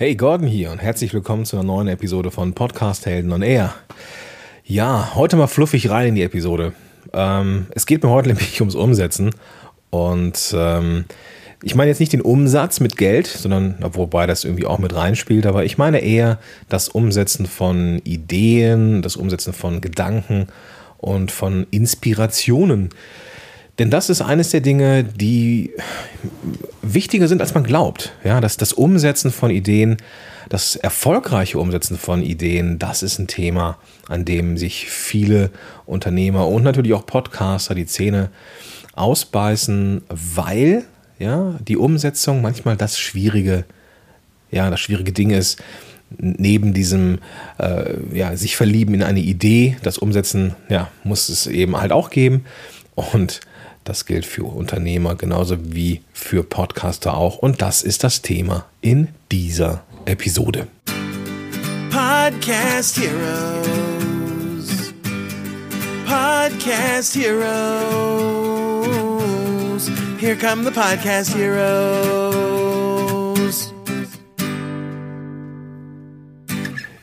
Hey, 0.00 0.14
Gordon 0.14 0.46
hier 0.46 0.70
und 0.70 0.78
herzlich 0.78 1.12
willkommen 1.12 1.44
zu 1.44 1.56
einer 1.56 1.66
neuen 1.66 1.86
Episode 1.86 2.30
von 2.30 2.54
Podcast 2.54 3.04
Helden 3.04 3.30
on 3.34 3.42
Air. 3.42 3.74
Ja, 4.64 5.14
heute 5.14 5.36
mal 5.36 5.46
fluffig 5.46 5.90
rein 5.90 6.08
in 6.08 6.14
die 6.14 6.22
Episode. 6.22 6.72
Ähm, 7.12 7.66
es 7.74 7.84
geht 7.84 8.02
mir 8.02 8.08
heute 8.08 8.28
nämlich 8.30 8.58
ums 8.62 8.76
Umsetzen 8.76 9.34
und 9.90 10.54
ähm, 10.56 11.04
ich 11.62 11.74
meine 11.74 11.90
jetzt 11.90 12.00
nicht 12.00 12.14
den 12.14 12.22
Umsatz 12.22 12.80
mit 12.80 12.96
Geld, 12.96 13.26
sondern 13.26 13.76
wobei 13.92 14.26
das 14.26 14.44
irgendwie 14.44 14.64
auch 14.64 14.78
mit 14.78 14.94
reinspielt, 14.94 15.44
aber 15.44 15.66
ich 15.66 15.76
meine 15.76 15.98
eher 15.98 16.38
das 16.70 16.88
Umsetzen 16.88 17.44
von 17.44 17.98
Ideen, 17.98 19.02
das 19.02 19.16
Umsetzen 19.16 19.52
von 19.52 19.82
Gedanken 19.82 20.46
und 20.96 21.30
von 21.30 21.66
Inspirationen. 21.70 22.88
Denn 23.80 23.88
das 23.88 24.10
ist 24.10 24.20
eines 24.20 24.50
der 24.50 24.60
Dinge, 24.60 25.04
die 25.04 25.72
wichtiger 26.82 27.28
sind, 27.28 27.40
als 27.40 27.54
man 27.54 27.64
glaubt. 27.64 28.12
Ja, 28.22 28.42
dass 28.42 28.58
das 28.58 28.74
Umsetzen 28.74 29.30
von 29.30 29.50
Ideen, 29.50 29.96
das 30.50 30.76
erfolgreiche 30.76 31.58
Umsetzen 31.58 31.96
von 31.96 32.22
Ideen, 32.22 32.78
das 32.78 33.02
ist 33.02 33.18
ein 33.18 33.26
Thema, 33.26 33.78
an 34.06 34.26
dem 34.26 34.58
sich 34.58 34.90
viele 34.90 35.50
Unternehmer 35.86 36.46
und 36.46 36.62
natürlich 36.62 36.92
auch 36.92 37.06
Podcaster 37.06 37.74
die 37.74 37.86
Zähne 37.86 38.28
ausbeißen, 38.96 40.02
weil 40.10 40.84
ja, 41.18 41.58
die 41.66 41.78
Umsetzung 41.78 42.42
manchmal 42.42 42.76
das 42.76 42.98
schwierige, 42.98 43.64
ja, 44.50 44.68
das 44.68 44.80
schwierige 44.80 45.12
Ding 45.12 45.30
ist, 45.30 45.58
neben 46.18 46.74
diesem 46.74 47.18
äh, 47.58 47.94
ja, 48.12 48.36
sich 48.36 48.58
verlieben 48.58 48.92
in 48.92 49.02
eine 49.02 49.20
Idee, 49.20 49.78
das 49.82 49.96
Umsetzen, 49.96 50.54
ja, 50.68 50.90
muss 51.02 51.30
es 51.30 51.46
eben 51.46 51.80
halt 51.80 51.92
auch 51.92 52.10
geben. 52.10 52.44
Und 52.94 53.40
das 53.90 54.06
gilt 54.06 54.24
für 54.24 54.44
Unternehmer 54.44 55.16
genauso 55.16 55.56
wie 55.74 56.02
für 56.12 56.44
Podcaster 56.44 57.16
auch. 57.16 57.38
Und 57.38 57.60
das 57.60 57.82
ist 57.82 58.04
das 58.04 58.22
Thema 58.22 58.66
in 58.80 59.08
dieser 59.32 59.82
Episode. 60.04 60.68
Podcast 61.90 63.00
Heroes. 63.00 64.94
Podcast 66.06 67.16
Heroes. 67.16 67.50
Here 70.20 70.36
come 70.36 70.62
the 70.62 70.70
Podcast 70.70 71.34
Heroes. 71.34 72.60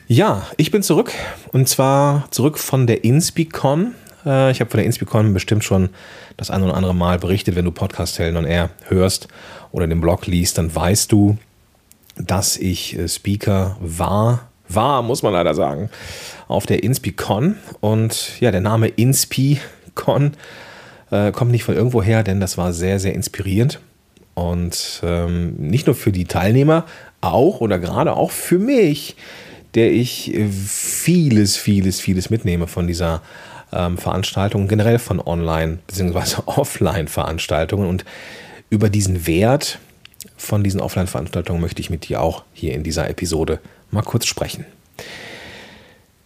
Ja, 0.06 0.46
ich 0.56 0.70
bin 0.70 0.82
zurück 0.82 1.12
und 1.52 1.68
zwar 1.68 2.30
zurück 2.30 2.58
von 2.58 2.86
der 2.86 3.04
InspiCon. 3.04 3.94
Äh, 4.24 4.50
ich 4.50 4.60
habe 4.60 4.70
von 4.70 4.78
der 4.78 4.86
InspiCon 4.86 5.32
bestimmt 5.34 5.64
schon 5.64 5.90
das 6.36 6.50
ein 6.50 6.62
oder 6.62 6.74
andere 6.74 6.94
Mal 6.94 7.18
berichtet. 7.18 7.56
Wenn 7.56 7.64
du 7.64 7.72
Podcast 7.72 8.18
Helden 8.18 8.36
on 8.36 8.44
Air 8.44 8.70
hörst 8.88 9.28
oder 9.72 9.86
den 9.86 10.00
Blog 10.00 10.26
liest, 10.26 10.58
dann 10.58 10.74
weißt 10.74 11.10
du, 11.12 11.38
dass 12.16 12.56
ich 12.56 12.98
äh, 12.98 13.08
Speaker 13.08 13.76
war, 13.80 14.48
war, 14.68 15.02
muss 15.02 15.22
man 15.22 15.32
leider 15.32 15.54
sagen, 15.54 15.90
auf 16.46 16.66
der 16.66 16.82
InspiCon. 16.82 17.56
Und 17.80 18.40
ja, 18.40 18.50
der 18.50 18.60
Name 18.60 18.88
InspiCon 18.88 20.32
äh, 21.10 21.32
kommt 21.32 21.50
nicht 21.50 21.64
von 21.64 21.74
irgendwo 21.74 22.02
her, 22.02 22.22
denn 22.22 22.40
das 22.40 22.58
war 22.58 22.72
sehr, 22.72 23.00
sehr 23.00 23.14
inspirierend. 23.14 23.80
Und 24.34 25.00
ähm, 25.02 25.54
nicht 25.56 25.86
nur 25.86 25.96
für 25.96 26.12
die 26.12 26.26
Teilnehmer, 26.26 26.84
auch 27.20 27.60
oder 27.60 27.78
gerade 27.78 28.14
auch 28.14 28.30
für 28.30 28.58
mich, 28.58 29.16
der 29.74 29.90
ich 29.90 30.32
äh, 30.34 30.46
vieles, 30.48 31.56
vieles, 31.56 32.00
vieles 32.00 32.30
mitnehme 32.30 32.66
von 32.66 32.86
dieser 32.86 33.22
ähm, 33.72 33.98
Veranstaltungen, 33.98 34.68
generell 34.68 34.98
von 34.98 35.20
Online- 35.20 35.78
bzw. 35.86 36.42
Offline-Veranstaltungen. 36.46 37.88
Und 37.88 38.04
über 38.70 38.88
diesen 38.90 39.26
Wert 39.26 39.78
von 40.36 40.64
diesen 40.64 40.80
Offline-Veranstaltungen 40.80 41.60
möchte 41.60 41.80
ich 41.80 41.90
mit 41.90 42.08
dir 42.08 42.20
auch 42.20 42.44
hier 42.52 42.74
in 42.74 42.82
dieser 42.82 43.08
Episode 43.08 43.60
mal 43.90 44.02
kurz 44.02 44.26
sprechen. 44.26 44.64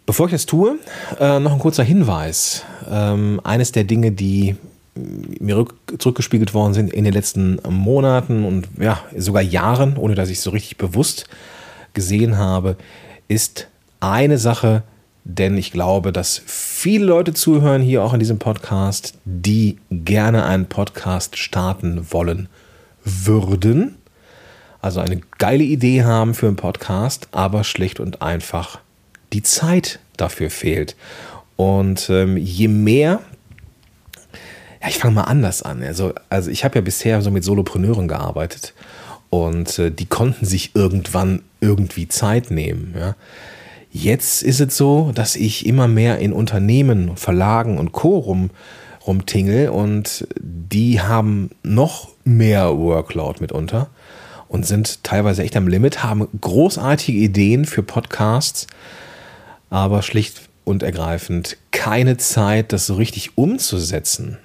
Bevor 0.07 0.27
ich 0.27 0.33
das 0.33 0.47
tue, 0.47 0.79
äh, 1.21 1.39
noch 1.39 1.53
ein 1.53 1.59
kurzer 1.59 1.85
Hinweis. 1.85 2.65
Ähm, 2.91 3.41
eines 3.45 3.73
der 3.73 3.85
Dinge, 3.85 4.13
die 4.13 4.57
mir 4.95 5.65
zurückgespiegelt 5.99 6.53
worden 6.53 6.75
sind 6.75 6.93
in 6.93 7.05
den 7.05 7.15
letzten 7.15 7.59
Monaten 7.69 8.45
und 8.45 8.69
ja, 8.79 9.01
sogar 9.17 9.43
Jahren, 9.43 9.97
ohne 9.97 10.15
dass 10.15 10.29
ich 10.29 10.39
es 10.39 10.45
so 10.45 10.51
richtig 10.51 10.77
bewusst 10.77 11.29
gesehen 11.95 12.37
habe, 12.37 12.77
ist 13.29 13.69
eine 14.01 14.37
Sache, 14.37 14.83
denn 15.25 15.57
ich 15.57 15.71
glaube, 15.71 16.13
dass 16.13 16.43
viele 16.45 17.07
Leute 17.07 17.33
zuhören 17.33 17.83
hier 17.83 18.03
auch 18.03 18.13
in 18.13 18.19
diesem 18.19 18.39
Podcast, 18.39 19.15
die 19.25 19.79
gerne 19.91 20.45
einen 20.45 20.67
Podcast 20.67 21.37
starten 21.37 22.11
wollen 22.11 22.49
würden. 23.05 23.97
Also 24.81 25.01
eine 25.01 25.21
geile 25.39 25.63
Idee 25.63 26.03
haben 26.03 26.35
für 26.35 26.49
einen 26.49 26.57
Podcast, 26.57 27.29
aber 27.31 27.63
schlicht 27.63 28.01
und 28.01 28.21
einfach 28.21 28.81
die 29.33 29.43
Zeit 29.43 30.01
dafür 30.17 30.51
fehlt. 30.51 30.97
Und 31.57 32.11
ähm, 32.11 32.37
je 32.37 32.67
mehr, 32.67 33.21
ja, 34.81 34.89
ich 34.89 34.99
fange 34.99 35.15
mal 35.15 35.25
anders 35.25 35.63
an. 35.63 35.83
Also, 35.83 36.13
also 36.29 36.51
ich 36.51 36.65
habe 36.65 36.77
ja 36.77 36.81
bisher 36.81 37.23
so 37.23 37.31
mit 37.31 37.45
Solopreneuren 37.45 38.09
gearbeitet 38.09 38.75
und 39.31 39.79
äh, 39.79 39.93
die 39.93 40.07
konnten 40.07 40.45
sich 40.45 40.75
irgendwann 40.75 41.43
irgendwie 41.61 42.09
Zeit 42.09 42.51
nehmen. 42.51 42.95
Ja. 42.99 43.15
Jetzt 43.95 44.43
ist 44.43 44.61
es 44.61 44.75
so, 44.75 45.13
dass 45.15 45.37
ich 45.37 45.67
immer 45.67 45.87
mehr 45.87 46.19
in 46.19 46.33
Unternehmen, 46.33 47.15
Verlagen 47.19 47.77
und 47.77 47.93
Co. 47.93 48.19
rum, 48.19 48.49
rumtingel 49.07 49.69
und 49.69 50.27
die 50.41 51.03
haben 51.03 51.51
noch 51.63 52.09
mehr 52.25 52.79
Workload 52.79 53.41
mitunter 53.41 53.91
und 54.49 54.65
sind 54.67 55.05
teilweise 55.05 55.43
echt 55.43 55.57
am 55.57 55.69
Limit, 55.69 56.03
haben 56.03 56.27
großartige 56.41 57.19
Ideen 57.19 57.67
für 57.67 57.83
Podcasts, 57.83 58.67
aber 59.69 60.01
schlicht 60.01 60.49
und 60.65 60.83
ergreifend 60.83 61.59
keine 61.71 62.17
Zeit, 62.17 62.73
das 62.73 62.87
so 62.87 62.95
richtig 62.95 63.37
umzusetzen. 63.37 64.39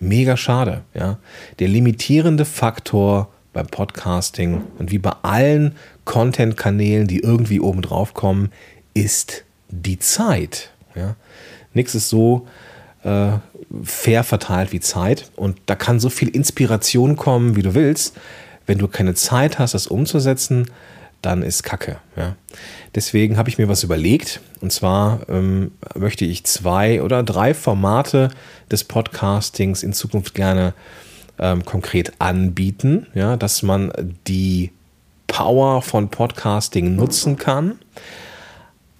Mega 0.00 0.36
schade, 0.36 0.82
ja. 0.92 1.18
Der 1.60 1.68
limitierende 1.68 2.44
Faktor 2.44 3.30
beim 3.54 3.68
Podcasting 3.68 4.62
und 4.78 4.90
wie 4.90 4.98
bei 4.98 5.12
allen 5.22 5.76
Content-Kanälen, 6.04 7.06
die 7.06 7.20
irgendwie 7.20 7.60
oben 7.60 7.80
drauf 7.80 8.12
kommen, 8.12 8.50
ist 8.94 9.44
die 9.68 9.98
Zeit. 9.98 10.70
Ja? 10.94 11.16
Nichts 11.74 11.94
ist 11.94 12.08
so 12.08 12.46
äh, 13.04 13.32
fair 13.82 14.24
verteilt 14.24 14.72
wie 14.72 14.80
Zeit. 14.80 15.30
Und 15.36 15.58
da 15.66 15.74
kann 15.74 16.00
so 16.00 16.10
viel 16.10 16.28
Inspiration 16.28 17.16
kommen, 17.16 17.56
wie 17.56 17.62
du 17.62 17.74
willst. 17.74 18.16
Wenn 18.66 18.78
du 18.78 18.88
keine 18.88 19.14
Zeit 19.14 19.58
hast, 19.58 19.74
das 19.74 19.86
umzusetzen, 19.86 20.70
dann 21.22 21.42
ist 21.42 21.62
Kacke. 21.62 21.98
Ja? 22.16 22.36
Deswegen 22.94 23.36
habe 23.36 23.48
ich 23.48 23.58
mir 23.58 23.68
was 23.68 23.82
überlegt. 23.82 24.40
Und 24.60 24.72
zwar 24.72 25.20
ähm, 25.28 25.72
möchte 25.94 26.24
ich 26.24 26.44
zwei 26.44 27.02
oder 27.02 27.22
drei 27.22 27.54
Formate 27.54 28.30
des 28.70 28.84
Podcastings 28.84 29.82
in 29.82 29.92
Zukunft 29.92 30.34
gerne 30.34 30.74
ähm, 31.38 31.64
konkret 31.64 32.12
anbieten, 32.18 33.06
ja? 33.14 33.36
dass 33.36 33.62
man 33.62 33.92
die 34.26 34.70
Power 35.26 35.80
von 35.80 36.10
Podcasting 36.10 36.94
nutzen 36.94 37.38
kann 37.38 37.78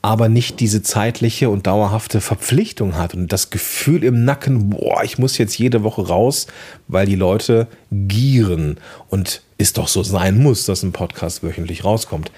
aber 0.03 0.29
nicht 0.29 0.59
diese 0.59 0.83
zeitliche 0.83 1.49
und 1.49 1.69
dauerhafte 1.69 2.21
Verpflichtung 2.21 2.97
hat 2.97 3.15
und 3.15 3.33
das 3.33 3.51
Gefühl 3.51 4.03
im 4.03 4.25
Nacken, 4.25 4.71
boah, 4.71 5.05
ich 5.05 5.17
muss 5.17 5.39
jetzt 5.39 5.57
jede 5.57 5.85
Woche 5.85 6.09
raus, 6.09 6.49
weil 6.89 7.07
die 7.07 7.15
Leute 7.15 7.69
gieren 7.93 8.79
und 9.09 9.43
es 9.59 9.73
doch 9.73 9.87
so 9.87 10.03
sein 10.03 10.43
muss, 10.43 10.67
dass 10.67 10.83
ein 10.83 10.91
Podcast 10.91 11.45
wöchentlich 11.45 11.85
rauskommt. 11.85 12.33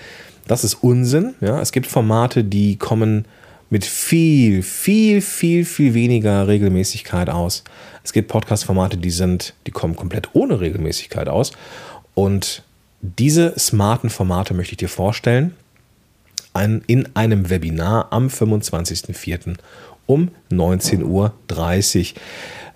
Das 0.46 0.62
ist 0.62 0.74
Unsinn. 0.74 1.34
Ja? 1.40 1.58
Es 1.62 1.72
gibt 1.72 1.86
Formate, 1.86 2.44
die 2.44 2.76
kommen 2.76 3.24
mit 3.70 3.86
viel, 3.86 4.62
viel, 4.62 5.22
viel, 5.22 5.64
viel 5.64 5.94
weniger 5.94 6.46
Regelmäßigkeit 6.46 7.30
aus. 7.30 7.64
Es 8.04 8.12
gibt 8.12 8.28
Podcast-Formate, 8.28 8.98
die 8.98 9.10
sind, 9.10 9.54
die 9.66 9.70
kommen 9.70 9.96
komplett 9.96 10.28
ohne 10.34 10.60
Regelmäßigkeit 10.60 11.30
aus. 11.30 11.52
Und 12.12 12.62
diese 13.00 13.58
smarten 13.58 14.10
Formate 14.10 14.52
möchte 14.52 14.72
ich 14.72 14.78
dir 14.78 14.90
vorstellen 14.90 15.54
ein, 16.54 16.82
in 16.86 17.14
einem 17.14 17.50
Webinar 17.50 18.08
am 18.10 18.28
25.04. 18.28 19.56
um 20.06 20.30
19.30 20.50 21.04
Uhr. 21.04 21.32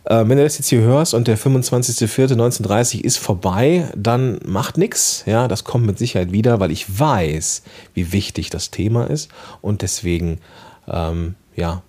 Äh, 0.05 0.29
wenn 0.29 0.39
du 0.39 0.43
das 0.43 0.59
jetzt 0.59 0.69
hier 0.69 0.81
hörst 0.81 1.15
und 1.15 1.29
der 1.29 1.39
25.04.1930 1.39 3.03
ist 3.03 3.19
vorbei, 3.19 3.91
dann 3.97 4.41
macht 4.45 4.79
nichts. 4.79 5.23
Ja, 5.27 5.49
das 5.49 5.65
kommt 5.65 5.87
mit 5.87 5.99
Sicherheit 5.99 6.33
wieder, 6.33 6.61
weil 6.61 6.71
ich 6.71 6.99
weiß, 6.99 7.63
wie 7.95 8.13
wichtig 8.13 8.51
das 8.51 8.71
Thema 8.71 9.05
ist. 9.05 9.31
Und 9.61 9.83
deswegen, 9.83 10.41
ähm, 10.87 11.35
ja, 11.57 11.83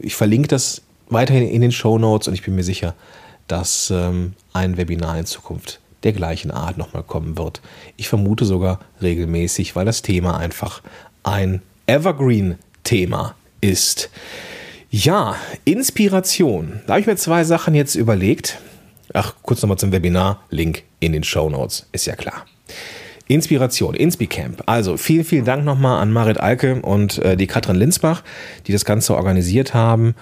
ich 0.00 0.16
verlinke 0.16 0.48
das 0.48 0.82
weiterhin 1.08 1.48
in 1.48 1.60
den 1.60 1.72
Show 1.72 1.98
Notes 1.98 2.28
und 2.28 2.34
ich 2.34 2.42
bin 2.42 2.54
mir 2.54 2.64
sicher, 2.64 2.94
dass 3.48 3.90
ähm, 3.90 4.34
ein 4.52 4.76
Webinar 4.76 5.18
in 5.18 5.26
Zukunft 5.26 5.80
der 6.02 6.12
gleichen 6.12 6.50
Art 6.50 6.78
nochmal 6.78 7.02
kommen 7.02 7.38
wird. 7.38 7.60
Ich 7.96 8.08
vermute 8.08 8.44
sogar 8.44 8.80
regelmäßig, 9.00 9.76
weil 9.76 9.84
das 9.84 10.02
Thema 10.02 10.36
einfach 10.36 10.82
ein 11.22 11.62
Evergreen-Thema 11.86 13.34
ist. 13.60 14.10
Ja, 14.90 15.36
Inspiration. 15.64 16.82
Da 16.86 16.94
habe 16.94 17.00
ich 17.00 17.06
mir 17.06 17.16
zwei 17.16 17.44
Sachen 17.44 17.74
jetzt 17.74 17.94
überlegt. 17.94 18.58
Ach, 19.14 19.34
kurz 19.42 19.62
nochmal 19.62 19.78
zum 19.78 19.92
Webinar. 19.92 20.44
Link 20.50 20.84
in 21.00 21.12
den 21.12 21.24
Show 21.24 21.48
Notes, 21.48 21.86
ist 21.92 22.06
ja 22.06 22.14
klar. 22.16 22.44
Inspiration, 23.28 23.94
Inspicamp. 23.94 24.62
Also 24.66 24.96
vielen, 24.96 25.24
vielen 25.24 25.44
Dank 25.44 25.64
nochmal 25.64 26.02
an 26.02 26.12
Marit 26.12 26.38
Alke 26.38 26.82
und 26.82 27.18
äh, 27.18 27.36
die 27.36 27.46
Katrin 27.46 27.76
Linsbach, 27.76 28.22
die 28.66 28.72
das 28.72 28.84
Ganze 28.84 29.16
organisiert 29.16 29.74
haben. 29.74 30.14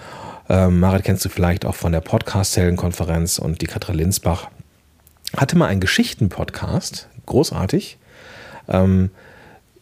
Ähm, 0.49 0.79
Marit 0.79 1.03
kennst 1.03 1.25
du 1.25 1.29
vielleicht 1.29 1.65
auch 1.65 1.75
von 1.75 1.91
der 1.91 2.01
Podcast-Helden-Konferenz 2.01 3.39
und 3.39 3.61
die 3.61 3.67
Katrin 3.67 3.95
Linsbach 3.95 4.49
hatte 5.35 5.57
mal 5.57 5.67
einen 5.67 5.81
Geschichten-Podcast, 5.81 7.07
großartig. 7.25 7.97
Ähm, 8.67 9.11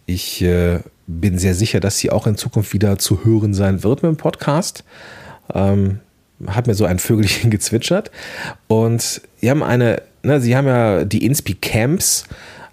ich 0.10 0.42
äh, 0.42 0.80
bin 1.08 1.38
sehr 1.38 1.54
sicher, 1.54 1.80
dass 1.80 1.98
sie 2.00 2.12
auch 2.12 2.28
in 2.28 2.36
Zukunft 2.36 2.74
wieder 2.74 2.98
zu 2.98 3.24
hören 3.24 3.54
sein 3.54 3.84
wird 3.84 4.04
mit 4.04 4.12
dem 4.12 4.18
Podcast. 4.18 4.84
Ähm, 5.54 6.00
hat 6.48 6.68
mir 6.68 6.74
so 6.74 6.86
ein 6.86 7.00
Vögelchen 7.00 7.52
gezwitschert. 7.52 8.12
Und 8.68 9.22
sie 9.38 9.50
haben 9.50 9.64
eine, 9.64 10.02
ne, 10.24 10.42
sie 10.42 10.56
haben 10.56 10.68
ja 10.68 11.06
die 11.06 11.26
Inspi 11.26 11.54
Camps 11.54 12.26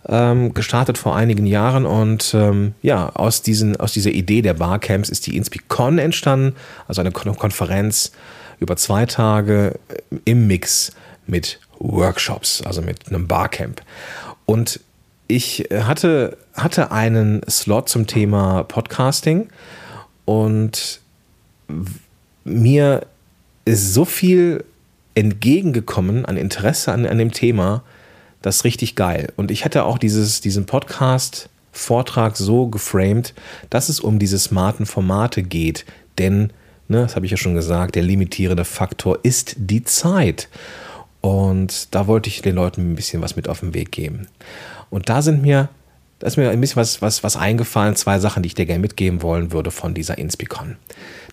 ähm, 0.09 0.55
gestartet 0.55 0.99
vor 0.99 1.17
einigen 1.17 1.47
Jahren 1.47 1.85
und 1.85 2.33
ähm, 2.33 2.75
ja, 2.81 3.09
aus, 3.11 3.43
diesen, 3.43 3.77
aus 3.77 3.93
dieser 3.93 4.13
Idee 4.13 4.41
der 4.41 4.55
Barcamps 4.55 5.09
ist 5.09 5.27
die 5.27 5.37
InspiCon 5.37 5.99
entstanden, 5.99 6.55
also 6.87 7.01
eine 7.01 7.11
Konferenz 7.11 8.13
über 8.61 8.77
zwei 8.77 9.05
Tage 9.05 9.79
im 10.25 10.47
Mix 10.47 10.93
mit 11.27 11.59
Workshops, 11.81 12.63
also 12.63 12.83
mit 12.83 13.09
einem 13.09 13.27
Barcamp. 13.27 13.83
Und 14.45 14.79
ich 15.27 15.69
hatte, 15.73 16.37
hatte 16.57 16.91
einen 16.91 17.43
Slot 17.49 17.89
zum 17.89 18.07
Thema 18.07 18.65
Podcasting 18.65 19.49
und 20.25 21.01
mir 22.45 23.07
ist 23.65 23.95
so 23.95 24.05
viel 24.05 24.65
entgegengekommen 25.15 26.25
an 26.25 26.37
Interesse 26.37 26.93
an, 26.93 27.07
an 27.07 27.19
dem 27.19 27.33
Thema, 27.33 27.83
das 28.43 28.57
ist 28.57 28.65
richtig 28.65 28.95
geil. 28.95 29.33
Und 29.37 29.51
ich 29.51 29.65
hätte 29.65 29.85
auch 29.85 29.99
dieses, 29.99 30.41
diesen 30.41 30.67
Podcast-Vortrag 30.67 32.37
so 32.37 32.69
geframed, 32.69 33.35
dass 33.71 33.89
es 33.89 33.99
um 33.99 34.19
diese 34.19 34.39
smarten 34.39 34.87
Formate 34.87 35.43
geht. 35.43 35.85
Denn, 36.19 36.53
ne, 36.87 37.03
das 37.03 37.17
habe 37.17 37.27
ich 37.27 37.33
ja 37.33 37.39
schon 37.39 37.55
gesagt, 37.55 37.95
der 37.95 38.03
limitierende 38.03 38.65
Faktor 38.65 39.19
ist 39.23 39.57
die 39.59 39.83
Zeit. 39.83 40.49
Und 41.23 41.95
da 41.95 42.07
wollte 42.07 42.29
ich 42.29 42.43
den 42.43 42.55
Leuten 42.55 42.93
ein 42.93 42.95
bisschen 42.95 43.23
was 43.23 43.35
mit 43.35 43.49
auf 43.49 43.61
den 43.61 43.75
Weg 43.75 43.91
geben. 43.91 44.29
Und 44.91 45.09
da 45.09 45.23
sind 45.23 45.43
mir, 45.43 45.69
da 46.19 46.27
ist 46.27 46.37
mir 46.37 46.51
ein 46.51 46.61
bisschen 46.61 46.77
was, 46.77 47.03
was, 47.03 47.23
was 47.23 47.37
eingefallen, 47.37 47.97
zwei 47.97 48.19
Sachen, 48.19 48.43
die 48.43 48.49
ich 48.49 48.55
dir 48.55 48.67
gerne 48.67 48.81
mitgeben 48.81 49.23
wollen 49.23 49.53
würde 49.53 49.71
von 49.71 49.95
dieser 49.95 50.19
Inspicon. 50.19 50.77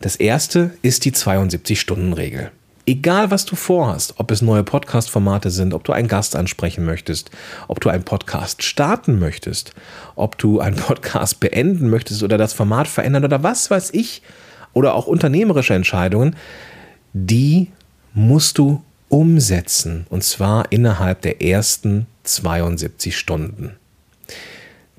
Das 0.01 0.15
erste 0.15 0.71
ist 0.81 1.06
die 1.06 1.13
72-Stunden-Regel. 1.13 2.51
Egal, 2.85 3.31
was 3.31 3.45
du 3.45 3.56
vorhast, 3.56 4.15
ob 4.18 4.30
es 4.30 4.41
neue 4.41 4.63
Podcast-Formate 4.63 5.51
sind, 5.51 5.74
ob 5.74 5.85
du 5.85 5.94
einen 5.94 6.09
Gast 6.09 6.35
ansprechen 6.35 6.83
möchtest, 6.83 7.31
ob 7.69 7.80
du 7.80 7.88
einen 7.88 8.03
Podcast 8.03 8.62
starten 8.62 9.19
möchtest, 9.19 9.74
ob 10.15 10.38
du 10.38 10.59
einen 10.59 10.75
Podcast 10.75 11.39
beenden 11.39 11.89
möchtest 11.89 12.24
oder 12.24 12.38
das 12.38 12.51
Format 12.51 12.89
verändern 12.89 13.24
oder 13.24 13.41
was 13.41 13.71
weiß 13.71 13.91
ich, 13.94 14.21
oder 14.74 14.95
auch 14.95 15.07
unternehmerische 15.07 15.75
Entscheidungen, 15.75 16.36
die 17.13 17.71
musst 18.13 18.57
du 18.57 18.83
umsetzen 19.07 20.06
und 20.09 20.24
zwar 20.25 20.71
innerhalb 20.71 21.21
der 21.21 21.41
ersten 21.41 22.07
72 22.24 23.15
Stunden. 23.15 23.77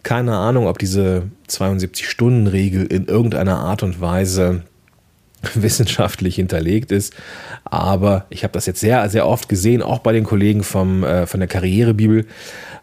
Keine 0.05 0.37
Ahnung, 0.37 0.69
ob 0.69 0.79
diese 0.79 1.25
72-Stunden-Regel 1.49 2.87
in 2.87 3.07
irgendeiner 3.07 3.59
Art 3.59 3.83
und 3.83 4.01
Weise 4.01 4.63
wissenschaftlich 5.55 6.37
hinterlegt 6.37 6.93
ist. 6.93 7.13
Aber 7.65 8.27
ich 8.31 8.45
habe 8.45 8.53
das 8.53 8.67
jetzt 8.67 8.81
sehr, 8.81 9.09
sehr 9.11 9.27
oft 9.27 9.49
gesehen, 9.49 9.83
auch 9.83 9.99
bei 9.99 10.13
den 10.13 10.25
Kollegen 10.25 10.63
vom, 10.63 11.03
äh, 11.03 11.27
von 11.27 11.41
der 11.41 11.49
Karrierebibel 11.49 12.27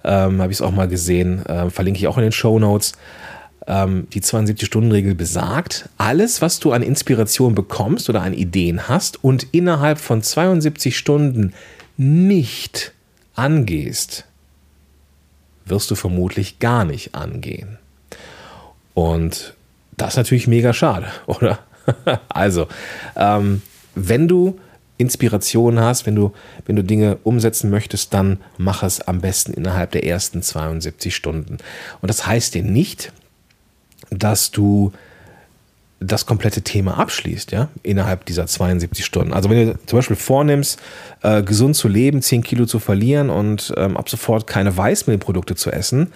ähm, 0.04 0.42
habe 0.42 0.52
ich 0.52 0.58
es 0.58 0.62
auch 0.62 0.72
mal 0.72 0.88
gesehen. 0.88 1.46
Äh, 1.46 1.70
verlinke 1.70 2.00
ich 2.00 2.08
auch 2.08 2.18
in 2.18 2.24
den 2.24 2.32
Show 2.32 2.60
Notes. 2.60 2.94
Ähm, 3.68 4.08
die 4.12 4.22
72-Stunden-Regel 4.22 5.14
besagt, 5.14 5.90
alles, 5.98 6.42
was 6.42 6.60
du 6.60 6.72
an 6.72 6.82
Inspiration 6.82 7.54
bekommst 7.54 8.10
oder 8.10 8.24
an 8.24 8.34
Ideen 8.34 8.88
hast 8.88 9.24
und 9.24 9.46
innerhalb 9.52 10.00
von 10.00 10.24
72 10.24 10.98
Stunden 10.98 11.54
nicht 11.98 12.94
angehst, 13.36 14.26
wirst 15.66 15.92
du 15.92 15.96
vermutlich 15.96 16.60
gar 16.60 16.86
nicht 16.86 17.16
angehen. 17.16 17.78
Und 18.94 19.56
das 19.98 20.14
ist 20.14 20.18
natürlich 20.18 20.48
mega 20.48 20.74
schade, 20.74 21.08
oder? 21.26 21.60
also, 22.30 22.68
ähm, 23.16 23.62
wenn 23.96 24.28
du 24.28 24.60
Inspiration 24.98 25.80
hast, 25.80 26.06
wenn 26.06 26.16
du, 26.16 26.32
wenn 26.66 26.76
du 26.76 26.84
Dinge 26.84 27.18
umsetzen 27.24 27.72
möchtest, 27.72 28.14
dann 28.14 28.40
mach 28.58 28.84
es 28.84 29.02
am 29.02 29.20
besten 29.20 29.54
innerhalb 29.54 29.92
der 29.92 30.06
ersten 30.06 30.44
72 30.44 31.16
Stunden. 31.16 31.58
Und 32.02 32.08
das 32.08 32.28
heißt 32.28 32.54
dir 32.54 32.64
nicht, 32.64 33.12
dass 34.12 34.52
du 34.52 34.92
das 36.04 36.26
komplette 36.26 36.64
Thema 36.64 36.98
abschließt, 36.98 37.52
ja, 37.52 37.70
innerhalb 37.84 38.26
dieser 38.26 38.48
72 38.48 39.06
Stunden. 39.06 39.34
Also 39.34 39.50
wenn 39.50 39.68
du 39.68 39.80
zum 39.86 40.00
Beispiel 40.00 40.16
vornimmst, 40.16 40.80
äh, 41.22 41.44
gesund 41.44 41.76
zu 41.76 41.88
leben, 41.88 42.24
10 42.24 42.44
Kilo 42.44 42.66
zu 42.66 42.80
verlieren 42.80 43.30
und 43.30 43.72
ähm, 43.78 43.96
ab 43.96 44.10
sofort 44.10 44.48
keine 44.48 44.76
Weißmehlprodukte 44.76 45.56
zu 45.56 45.72
essen, 45.72 46.12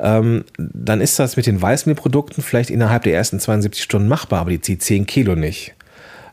ähm, 0.00 0.44
dann 0.58 1.00
ist 1.00 1.18
das 1.20 1.36
mit 1.36 1.46
den 1.46 1.62
Weißmehlprodukten 1.62 2.42
vielleicht 2.42 2.70
innerhalb 2.70 3.04
der 3.04 3.14
ersten 3.14 3.38
72 3.38 3.84
Stunden 3.84 4.08
machbar, 4.08 4.40
aber 4.40 4.50
die 4.50 4.60
zieht 4.60 4.82
10 4.82 5.06
Kilo 5.06 5.36
nicht. 5.36 5.74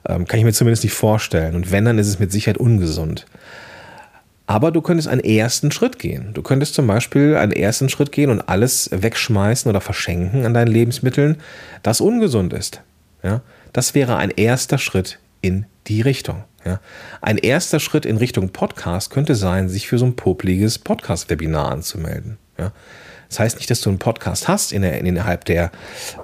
Ähm, 0.09 0.27
kann 0.27 0.39
ich 0.39 0.45
mir 0.45 0.53
zumindest 0.53 0.83
nicht 0.83 0.93
vorstellen. 0.93 1.55
Und 1.55 1.71
wenn, 1.71 1.85
dann 1.85 1.99
ist 1.99 2.07
es 2.07 2.17
mit 2.17 2.31
Sicherheit 2.31 2.57
ungesund. 2.57 3.27
Aber 4.47 4.71
du 4.71 4.81
könntest 4.81 5.09
einen 5.09 5.23
ersten 5.23 5.71
Schritt 5.71 5.99
gehen. 5.99 6.33
Du 6.33 6.41
könntest 6.41 6.73
zum 6.73 6.87
Beispiel 6.87 7.35
einen 7.35 7.51
ersten 7.51 7.89
Schritt 7.89 8.13
gehen 8.13 8.31
und 8.31 8.47
alles 8.47 8.89
wegschmeißen 8.93 9.69
oder 9.69 9.81
verschenken 9.81 10.45
an 10.45 10.53
deinen 10.53 10.71
Lebensmitteln, 10.71 11.37
das 11.83 11.99
ungesund 11.99 12.53
ist. 12.53 12.81
Ja? 13.23 13.41
Das 13.73 13.93
wäre 13.93 14.15
ein 14.15 14.31
erster 14.31 14.77
Schritt 14.77 15.19
in 15.41 15.65
die 15.87 16.01
Richtung. 16.01 16.45
Ja? 16.63 16.79
Ein 17.21 17.37
erster 17.37 17.81
Schritt 17.81 18.05
in 18.05 18.15
Richtung 18.15 18.49
Podcast 18.49 19.11
könnte 19.11 19.35
sein, 19.35 19.67
sich 19.67 19.87
für 19.87 19.99
so 19.99 20.05
ein 20.05 20.15
popliges 20.15 20.79
Podcast-Webinar 20.79 21.69
anzumelden. 21.69 22.37
Ja? 22.57 22.71
Das 23.29 23.39
heißt 23.39 23.57
nicht, 23.57 23.69
dass 23.69 23.81
du 23.81 23.89
einen 23.89 23.99
Podcast 23.99 24.47
hast 24.47 24.71
in 24.71 24.81
der, 24.81 24.99
innerhalb 24.99 25.45
der 25.45 25.71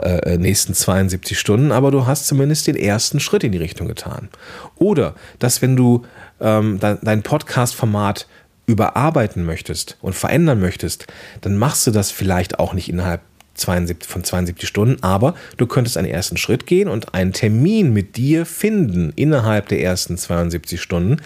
äh, 0.02 0.38
nächsten 0.38 0.74
72 0.74 1.40
Stunden, 1.40 1.72
aber 1.72 1.92
du 1.92 2.06
hast 2.06 2.28
zumindest 2.28 2.68
den 2.68 2.76
ersten 2.76 3.20
Schritt 3.20 3.44
in 3.44 3.52
die 3.52 3.58
Richtung 3.58 3.88
getan. 3.88 4.30
Oder 4.76 5.16
dass 5.40 5.62
wenn 5.62 5.76
du 5.76 6.06
ähm, 6.40 6.80
dein, 6.80 7.00
dein 7.02 7.24
Podcast-Format 7.24 8.28
überarbeiten 8.66 9.46
möchtest 9.46 9.98
und 10.02 10.16
verändern 10.16 10.60
möchtest, 10.60 11.08
dann 11.42 11.58
machst 11.58 11.86
du 11.86 11.92
das 11.92 12.12
vielleicht 12.12 12.60
auch 12.60 12.74
nicht 12.74 12.90
innerhalb 12.90 13.22
72, 13.56 14.10
von 14.10 14.24
72 14.24 14.68
Stunden, 14.68 15.04
aber 15.04 15.36
du 15.58 15.68
könntest 15.68 15.98
einen 15.98 16.08
ersten 16.08 16.38
Schritt 16.38 16.66
gehen 16.66 16.88
und 16.88 17.14
einen 17.14 17.34
Termin 17.34 17.94
mit 17.94 18.18
dir 18.18 18.46
finden 18.46 19.14
innerhalb 19.16 19.68
der 19.68 19.82
ersten 19.82 20.18
72 20.18 20.82
Stunden. 20.82 21.18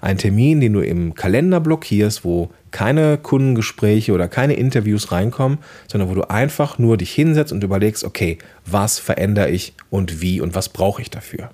Einen 0.00 0.18
Termin, 0.18 0.60
den 0.60 0.72
du 0.72 0.80
im 0.80 1.14
Kalender 1.14 1.60
blockierst, 1.60 2.24
wo 2.24 2.50
keine 2.70 3.18
Kundengespräche 3.18 4.12
oder 4.12 4.28
keine 4.28 4.54
Interviews 4.54 5.12
reinkommen, 5.12 5.58
sondern 5.88 6.08
wo 6.08 6.14
du 6.14 6.30
einfach 6.30 6.78
nur 6.78 6.96
dich 6.96 7.12
hinsetzt 7.12 7.52
und 7.52 7.64
überlegst, 7.64 8.04
okay, 8.04 8.38
was 8.64 8.98
verändere 8.98 9.50
ich 9.50 9.74
und 9.90 10.20
wie 10.20 10.40
und 10.40 10.54
was 10.54 10.68
brauche 10.68 11.02
ich 11.02 11.10
dafür. 11.10 11.50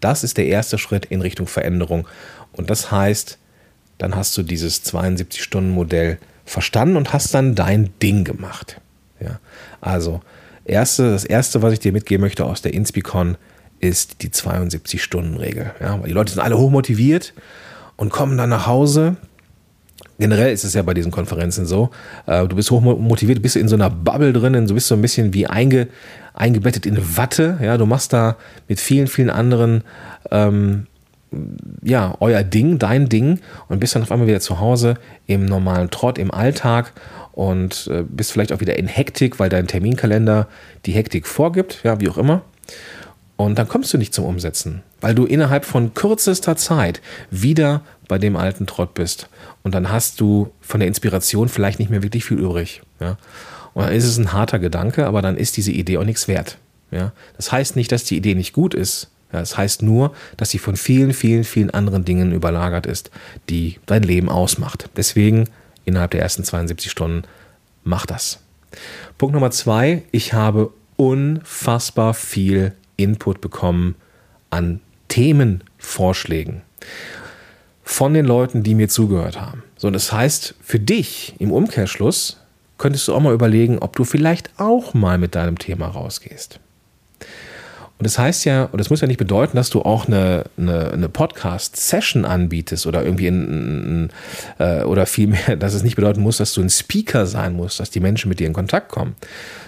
Das 0.00 0.24
ist 0.24 0.36
der 0.36 0.46
erste 0.46 0.78
Schritt 0.78 1.06
in 1.06 1.20
Richtung 1.20 1.46
Veränderung. 1.46 2.06
Und 2.52 2.70
das 2.70 2.90
heißt, 2.90 3.38
dann 3.98 4.14
hast 4.14 4.36
du 4.36 4.42
dieses 4.42 4.84
72-Stunden-Modell 4.84 6.18
verstanden 6.44 6.96
und 6.96 7.12
hast 7.12 7.34
dann 7.34 7.54
dein 7.54 7.90
Ding 8.02 8.24
gemacht. 8.24 8.80
Ja, 9.20 9.40
also 9.80 10.20
erste, 10.64 11.10
das 11.10 11.24
erste, 11.24 11.62
was 11.62 11.72
ich 11.72 11.80
dir 11.80 11.92
mitgeben 11.92 12.22
möchte 12.22 12.44
aus 12.44 12.62
der 12.62 12.74
Inspicon, 12.74 13.36
ist 13.80 14.22
die 14.22 14.28
72-Stunden-Regel. 14.28 15.72
Ja, 15.80 16.00
weil 16.00 16.08
die 16.08 16.14
Leute 16.14 16.32
sind 16.32 16.42
alle 16.42 16.58
hochmotiviert 16.58 17.32
und 17.96 18.10
kommen 18.10 18.36
dann 18.36 18.50
nach 18.50 18.66
Hause. 18.66 19.16
Generell 20.18 20.52
ist 20.52 20.64
es 20.64 20.74
ja 20.74 20.82
bei 20.82 20.94
diesen 20.94 21.10
Konferenzen 21.10 21.66
so, 21.66 21.90
äh, 22.26 22.46
du 22.46 22.56
bist 22.56 22.70
hochmotiviert, 22.70 23.42
bist 23.42 23.56
in 23.56 23.68
so 23.68 23.76
einer 23.76 23.90
Bubble 23.90 24.32
drin, 24.32 24.66
du 24.66 24.74
bist 24.74 24.88
so 24.88 24.94
ein 24.94 25.02
bisschen 25.02 25.34
wie 25.34 25.46
einge, 25.46 25.88
eingebettet 26.34 26.86
in 26.86 27.16
Watte. 27.16 27.58
Ja, 27.62 27.76
du 27.76 27.86
machst 27.86 28.12
da 28.12 28.36
mit 28.68 28.80
vielen, 28.80 29.08
vielen 29.08 29.30
anderen 29.30 29.84
ähm, 30.30 30.86
ja, 31.82 32.14
euer 32.20 32.42
Ding, 32.42 32.78
dein 32.78 33.08
Ding 33.08 33.40
und 33.68 33.80
bist 33.80 33.94
dann 33.94 34.02
auf 34.02 34.12
einmal 34.12 34.28
wieder 34.28 34.40
zu 34.40 34.60
Hause 34.60 34.94
im 35.26 35.44
normalen 35.44 35.90
Trott, 35.90 36.18
im 36.18 36.30
Alltag 36.30 36.92
und 37.32 37.88
äh, 37.90 38.02
bist 38.02 38.32
vielleicht 38.32 38.52
auch 38.52 38.60
wieder 38.60 38.78
in 38.78 38.86
Hektik, 38.86 39.38
weil 39.38 39.48
dein 39.48 39.66
Terminkalender 39.66 40.48
die 40.86 40.92
Hektik 40.92 41.26
vorgibt, 41.26 41.80
ja, 41.84 42.00
wie 42.00 42.08
auch 42.08 42.18
immer. 42.18 42.42
Und 43.36 43.58
dann 43.58 43.68
kommst 43.68 43.92
du 43.92 43.98
nicht 43.98 44.14
zum 44.14 44.24
Umsetzen, 44.24 44.82
weil 45.00 45.14
du 45.14 45.24
innerhalb 45.24 45.64
von 45.64 45.94
kürzester 45.94 46.56
Zeit 46.56 47.00
wieder 47.30 47.82
bei 48.08 48.18
dem 48.18 48.36
alten 48.36 48.66
Trott 48.66 48.94
bist. 48.94 49.28
Und 49.62 49.74
dann 49.74 49.90
hast 49.90 50.20
du 50.20 50.52
von 50.60 50.80
der 50.80 50.88
Inspiration 50.88 51.48
vielleicht 51.48 51.78
nicht 51.78 51.90
mehr 51.90 52.02
wirklich 52.02 52.24
viel 52.24 52.38
übrig. 52.38 52.82
Ja? 53.00 53.18
Und 53.74 53.84
dann 53.84 53.92
ist 53.92 54.04
es 54.04 54.16
ein 54.16 54.32
harter 54.32 54.58
Gedanke, 54.58 55.06
aber 55.06 55.22
dann 55.22 55.36
ist 55.36 55.56
diese 55.56 55.72
Idee 55.72 55.98
auch 55.98 56.04
nichts 56.04 56.28
wert. 56.28 56.58
Ja? 56.90 57.12
Das 57.36 57.52
heißt 57.52 57.76
nicht, 57.76 57.92
dass 57.92 58.04
die 58.04 58.16
Idee 58.16 58.34
nicht 58.34 58.52
gut 58.52 58.74
ist. 58.74 59.10
Ja, 59.32 59.40
das 59.40 59.58
heißt 59.58 59.82
nur, 59.82 60.14
dass 60.36 60.50
sie 60.50 60.58
von 60.58 60.76
vielen, 60.76 61.12
vielen, 61.12 61.44
vielen 61.44 61.70
anderen 61.70 62.04
Dingen 62.04 62.32
überlagert 62.32 62.86
ist, 62.86 63.10
die 63.48 63.80
dein 63.86 64.04
Leben 64.04 64.28
ausmacht. 64.28 64.88
Deswegen 64.96 65.48
innerhalb 65.84 66.12
der 66.12 66.20
ersten 66.20 66.44
72 66.44 66.90
Stunden 66.90 67.24
mach 67.82 68.06
das. 68.06 68.40
Punkt 69.18 69.34
Nummer 69.34 69.50
zwei, 69.50 70.02
ich 70.12 70.32
habe 70.32 70.70
unfassbar 70.96 72.14
viel 72.14 72.72
Input 72.96 73.40
bekommen 73.40 73.96
an 74.50 74.80
Themenvorschlägen 75.16 76.60
von 77.82 78.12
den 78.12 78.26
Leuten, 78.26 78.62
die 78.62 78.74
mir 78.74 78.90
zugehört 78.90 79.40
haben. 79.40 79.62
So, 79.78 79.90
das 79.90 80.12
heißt, 80.12 80.56
für 80.60 80.78
dich 80.78 81.32
im 81.38 81.52
Umkehrschluss 81.52 82.36
könntest 82.76 83.08
du 83.08 83.14
auch 83.14 83.20
mal 83.20 83.32
überlegen, 83.32 83.78
ob 83.78 83.96
du 83.96 84.04
vielleicht 84.04 84.50
auch 84.58 84.92
mal 84.92 85.16
mit 85.16 85.34
deinem 85.34 85.58
Thema 85.58 85.86
rausgehst. 85.86 86.60
Und 87.98 88.04
das 88.04 88.18
heißt 88.18 88.44
ja, 88.44 88.64
und 88.64 88.76
das 88.76 88.90
muss 88.90 89.00
ja 89.00 89.06
nicht 89.06 89.16
bedeuten, 89.16 89.56
dass 89.56 89.70
du 89.70 89.80
auch 89.80 90.06
eine, 90.06 90.44
eine, 90.58 90.90
eine 90.90 91.08
Podcast-Session 91.08 92.26
anbietest 92.26 92.86
oder 92.86 93.02
irgendwie 93.02 93.28
ein, 93.28 94.10
äh, 94.58 94.82
oder 94.82 95.06
vielmehr, 95.06 95.56
dass 95.56 95.72
es 95.72 95.82
nicht 95.82 95.96
bedeuten 95.96 96.20
muss, 96.20 96.36
dass 96.36 96.52
du 96.52 96.60
ein 96.60 96.68
Speaker 96.68 97.24
sein 97.24 97.54
musst, 97.54 97.80
dass 97.80 97.88
die 97.88 98.00
Menschen 98.00 98.28
mit 98.28 98.38
dir 98.38 98.48
in 98.48 98.52
Kontakt 98.52 98.90
kommen, 98.90 99.16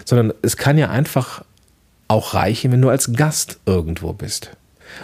sondern 0.05 0.31
es 0.43 0.57
kann 0.57 0.77
ja 0.77 0.91
einfach 0.91 1.43
auch 2.07 2.35
reichen, 2.35 2.71
wenn 2.71 2.83
du 2.83 2.89
als 2.89 3.13
Gast 3.13 3.57
irgendwo 3.65 4.13
bist 4.13 4.51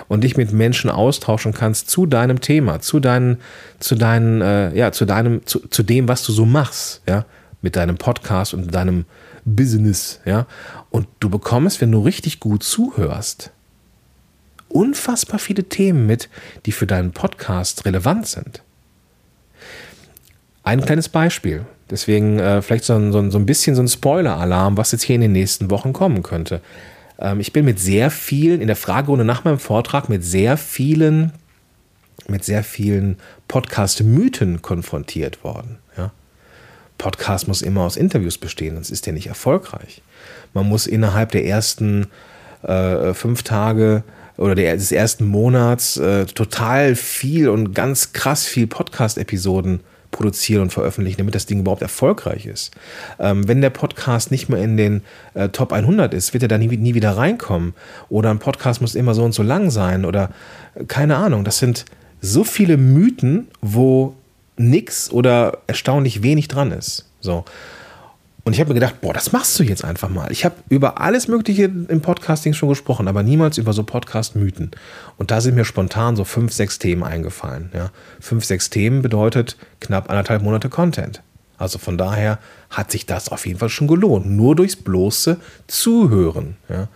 und 0.07 0.23
dich 0.23 0.37
mit 0.37 0.51
Menschen 0.51 0.89
austauschen 0.89 1.53
kannst 1.53 1.89
zu 1.89 2.05
deinem 2.05 2.41
Thema, 2.41 2.79
zu 2.81 2.99
deinen, 2.99 3.39
zu 3.79 3.95
deinen, 3.95 4.41
äh, 4.41 4.75
ja, 4.75 4.91
zu 4.91 5.05
deinem, 5.05 5.45
zu, 5.45 5.59
zu 5.67 5.83
dem, 5.83 6.07
was 6.07 6.23
du 6.23 6.31
so 6.31 6.45
machst, 6.45 7.01
ja, 7.07 7.25
mit 7.61 7.75
deinem 7.75 7.97
Podcast 7.97 8.53
und 8.53 8.73
deinem 8.73 9.05
Business, 9.45 10.19
ja. 10.25 10.47
Und 10.89 11.07
du 11.19 11.29
bekommst, 11.29 11.81
wenn 11.81 11.91
du 11.91 11.99
richtig 11.99 12.39
gut 12.39 12.63
zuhörst, 12.63 13.51
unfassbar 14.69 15.39
viele 15.39 15.63
Themen 15.63 16.05
mit, 16.05 16.29
die 16.65 16.71
für 16.71 16.87
deinen 16.87 17.11
Podcast 17.11 17.85
relevant 17.85 18.27
sind. 18.27 18.61
Ein 20.63 20.81
kleines 20.81 21.09
Beispiel. 21.09 21.65
Deswegen 21.89 22.39
äh, 22.39 22.61
vielleicht 22.61 22.85
so 22.85 22.95
ein, 22.95 23.11
so, 23.11 23.19
ein, 23.19 23.31
so 23.31 23.37
ein 23.37 23.45
bisschen 23.45 23.75
so 23.75 23.81
ein 23.81 23.87
Spoiler-Alarm, 23.87 24.77
was 24.77 24.91
jetzt 24.91 25.03
hier 25.03 25.15
in 25.15 25.21
den 25.21 25.31
nächsten 25.31 25.69
Wochen 25.69 25.93
kommen 25.93 26.23
könnte. 26.23 26.61
Ähm, 27.19 27.39
ich 27.39 27.53
bin 27.53 27.65
mit 27.65 27.79
sehr 27.79 28.11
vielen, 28.11 28.61
in 28.61 28.67
der 28.67 28.75
Fragerunde 28.75 29.25
nach 29.25 29.43
meinem 29.43 29.59
Vortrag, 29.59 30.09
mit 30.09 30.23
sehr 30.23 30.57
vielen, 30.57 31.31
mit 32.27 32.43
sehr 32.43 32.63
vielen 32.63 33.17
Podcast-Mythen 33.47 34.61
konfrontiert 34.61 35.43
worden. 35.43 35.77
Ja? 35.97 36.11
Podcast 36.97 37.47
muss 37.47 37.61
immer 37.61 37.81
aus 37.81 37.97
Interviews 37.97 38.37
bestehen, 38.37 38.75
sonst 38.75 38.89
ist 38.89 39.05
der 39.05 39.13
nicht 39.13 39.27
erfolgreich. 39.27 40.01
Man 40.53 40.67
muss 40.67 40.87
innerhalb 40.87 41.31
der 41.31 41.45
ersten 41.45 42.07
äh, 42.63 43.13
fünf 43.13 43.43
Tage 43.43 44.03
oder 44.37 44.55
der, 44.55 44.75
des 44.75 44.91
ersten 44.91 45.25
Monats 45.25 45.97
äh, 45.97 46.25
total 46.25 46.95
viel 46.95 47.49
und 47.49 47.73
ganz 47.73 48.13
krass 48.13 48.45
viel 48.45 48.67
Podcast-Episoden 48.67 49.81
produzieren 50.15 50.61
und 50.61 50.71
veröffentlichen, 50.71 51.17
damit 51.17 51.35
das 51.35 51.45
Ding 51.45 51.59
überhaupt 51.59 51.81
erfolgreich 51.81 52.45
ist. 52.45 52.71
Ähm, 53.19 53.47
wenn 53.49 53.59
der 53.59 53.69
Podcast 53.69 54.31
nicht 54.31 54.47
mehr 54.47 54.61
in 54.63 54.77
den 54.77 55.01
äh, 55.33 55.49
Top 55.49 55.73
100 55.73 56.13
ist, 56.13 56.33
wird 56.33 56.43
er 56.43 56.47
da 56.47 56.57
nie, 56.57 56.67
nie 56.77 56.95
wieder 56.95 57.17
reinkommen. 57.17 57.73
Oder 58.07 58.31
ein 58.31 58.39
Podcast 58.39 58.79
muss 58.79 58.95
immer 58.95 59.13
so 59.13 59.23
und 59.23 59.33
so 59.33 59.43
lang 59.43 59.71
sein 59.71 60.05
oder 60.05 60.29
äh, 60.75 60.85
keine 60.85 61.17
Ahnung. 61.17 61.43
Das 61.43 61.59
sind 61.59 61.83
so 62.21 62.45
viele 62.45 62.77
Mythen, 62.77 63.49
wo 63.61 64.15
nichts 64.55 65.11
oder 65.11 65.59
erstaunlich 65.67 66.23
wenig 66.23 66.47
dran 66.47 66.71
ist. 66.71 67.05
So. 67.19 67.43
Und 68.45 68.53
ich 68.53 68.59
habe 68.59 68.69
mir 68.69 68.75
gedacht, 68.75 69.01
boah, 69.01 69.11
das 69.11 69.31
machst 69.31 69.57
du 69.59 69.63
jetzt 69.63 69.83
einfach 69.83 70.07
mal. 70.07 70.31
Ich 70.31 70.45
habe 70.45 70.53
über 70.69 71.01
alles 71.01 71.27
Mögliche 71.27 71.63
im 71.63 72.01
Podcasting 72.01 72.53
schon 72.53 72.69
gesprochen, 72.69 73.07
aber 73.07 73.23
niemals 73.23 73.57
über 73.57 73.73
so 73.73 73.81
Podcast-Mythen. 73.81 74.69
Und 75.17 75.31
da 75.31 75.41
sind 75.41 75.55
mir 75.55 75.65
spontan 75.65 76.15
so 76.15 76.23
fünf, 76.25 76.53
sechs 76.53 76.77
Themen 76.77 77.03
eingefallen. 77.03 77.71
Ja. 77.73 77.89
Fünf, 78.19 78.45
sechs 78.45 78.69
Themen 78.69 79.01
bedeutet 79.01 79.57
knapp 79.79 80.11
anderthalb 80.11 80.43
Monate 80.43 80.69
Content. 80.69 81.23
Also 81.57 81.79
von 81.79 81.97
daher 81.97 82.37
hat 82.69 82.91
sich 82.91 83.07
das 83.07 83.29
auf 83.29 83.47
jeden 83.47 83.57
Fall 83.57 83.69
schon 83.69 83.87
gelohnt. 83.87 84.27
Nur 84.27 84.55
durchs 84.55 84.75
bloße 84.75 85.37
Zuhören. 85.65 86.55
Ja. 86.69 86.87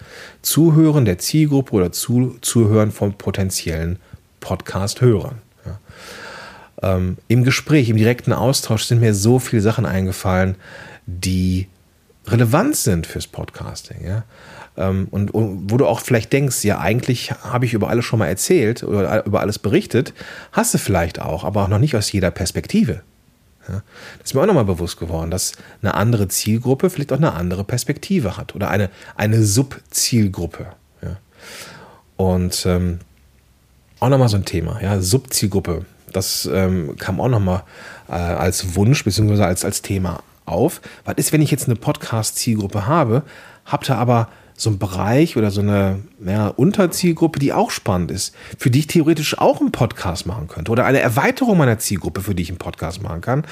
Zuhören 0.44 1.06
der 1.06 1.18
Zielgruppe 1.18 1.74
oder 1.74 1.91
zu, 1.91 2.38
Zuhören 2.41 2.91
von 2.91 3.13
potenziellen 3.13 3.98
Podcast-Hörern. 4.39 5.41
Ja. 5.65 5.79
Ähm, 6.84 7.18
Im 7.27 7.44
Gespräch, 7.44 7.89
im 7.89 7.98
direkten 7.98 8.34
Austausch 8.34 8.84
sind 8.84 9.01
mir 9.01 9.15
so 9.15 9.39
viele 9.39 9.63
Sachen 9.63 9.88
eingefallen 9.88 10.56
die 11.18 11.68
relevant 12.28 12.75
sind 12.75 13.08
fürs 13.08 13.28
Podcasting. 13.28 14.06
Ja? 14.06 14.24
Ähm, 14.78 15.08
und, 15.12 15.32
wo 15.34 15.78
du 15.78 15.86
auch 15.86 16.00
vielleicht 16.00 16.32
denkst, 16.32 16.63
ja, 16.63 16.80
eigentlich 16.80 17.32
habe 17.32 17.66
ich 17.66 17.74
über 17.74 17.89
alles 17.89 18.06
schon 18.06 18.20
mal 18.20 18.28
erzählt 18.28 18.84
oder 18.84 19.25
über 19.25 19.42
alles 19.42 19.60
berichtet, 19.60 20.13
hast 20.51 20.74
du 20.74 20.78
vielleicht 20.78 21.20
auch, 21.22 21.44
aber 21.44 21.63
auch 21.63 21.68
noch 21.68 21.80
nicht 21.80 21.96
aus 21.96 22.12
jeder 22.12 22.32
Perspektive. 22.32 23.01
Das 23.68 23.82
ist 24.24 24.34
mir 24.34 24.42
auch 24.42 24.48
nochmal 24.48 24.66
bewusst 24.66 24.98
geworden, 24.98 25.30
dass 25.30 25.54
eine 25.82 25.94
andere 25.94 26.28
Zielgruppe 26.28 26.89
vielleicht 26.89 27.13
auch 27.13 27.18
eine 27.18 27.34
andere 27.34 27.63
Perspektive 27.63 28.36
hat 28.38 28.56
oder 28.56 28.70
eine, 28.70 28.89
eine 29.16 29.44
Subzielgruppe. 29.44 30.68
Ja? 31.04 31.18
Und 32.18 32.66
ähm, 32.66 33.00
auch 34.00 34.10
nochmal 34.10 34.30
so 34.30 34.38
ein 34.38 34.46
Thema, 34.46 34.82
ja, 34.82 35.00
Subzielgruppe. 35.01 35.86
Das 36.12 36.50
ähm, 36.51 36.96
kam 36.98 37.22
auch 37.22 37.28
nochmal 37.28 37.63
äh, 38.08 38.13
als 38.13 38.75
Wunsch 38.75 39.04
bzw. 39.04 39.44
Als, 39.44 39.63
als 39.63 39.82
Thema 39.82 40.24
auf. 40.50 40.82
Was 41.06 41.15
ist, 41.18 41.32
wenn 41.34 41.41
ich 41.41 41.51
jetzt 41.51 41.68
eine 41.68 41.75
Podcast-Zielgruppe 41.75 42.88
habe, 42.88 43.24
habt 43.65 43.89
ihr 43.89 43.98
aber 43.98 44.27
so 44.56 44.70
einen 44.70 44.79
Bereich 44.79 45.38
oder 45.38 45.51
so 45.51 45.62
eine 45.62 46.00
ja, 46.25 46.48
Unterzielgruppe, 46.48 47.39
die 47.39 47.53
auch 47.53 47.72
spannend 47.72 48.12
ist, 48.12 48.36
für 48.58 48.70
die 48.70 48.79
ich 48.79 48.88
theoretisch 48.88 49.38
auch 49.38 49.62
einen 49.62 49.72
Podcast 49.72 50.25
machen 50.25 50.48
könnte 50.48 50.72
oder 50.72 50.86
eine 50.86 51.00
Erweiterung 51.00 51.58
meiner 51.58 51.79
Zielgruppe, 51.79 52.22
für 52.22 52.36
die 52.36 52.44
ich 52.44 52.50
einen 52.50 52.58
Podcast 52.58 53.01
machen 53.01 53.22
kann. 53.22 53.46